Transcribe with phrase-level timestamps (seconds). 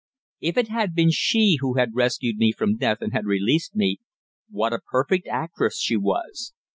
[0.39, 3.99] If it had been she who had rescued me from death and had released me,
[4.49, 6.53] what a perfect actress she was.